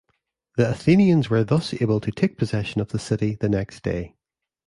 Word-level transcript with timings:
The 0.57 0.67
Athenians 0.71 1.29
were 1.29 1.43
thus 1.43 1.79
able 1.79 1.99
to 1.99 2.11
take 2.11 2.35
possession 2.35 2.81
of 2.81 2.87
the 2.87 2.97
city 2.97 3.35
the 3.35 3.47
next 3.47 3.83
day. 3.83 4.15